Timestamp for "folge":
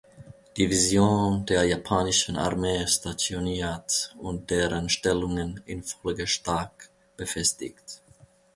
5.83-6.25